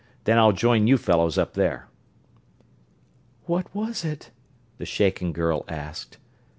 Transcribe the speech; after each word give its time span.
Then 0.23 0.39
I'll 0.39 0.51
join 0.51 0.87
you 0.87 0.97
fellows 0.97 1.37
up 1.37 1.53
there." 1.53 1.87
"What 3.45 3.67
was 3.75 4.03
it?" 4.03 4.31
the 4.79 4.85
shaken 4.87 5.31
girl 5.31 5.63
asked. 5.67 6.17